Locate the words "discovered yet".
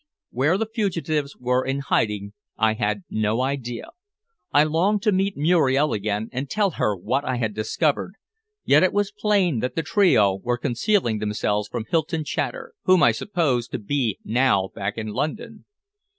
7.53-8.81